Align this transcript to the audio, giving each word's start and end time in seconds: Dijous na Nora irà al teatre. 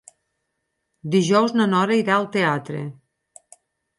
Dijous 1.15 1.53
na 1.59 1.67
Nora 1.75 1.99
irà 1.99 2.17
al 2.21 2.27
teatre. 2.39 2.81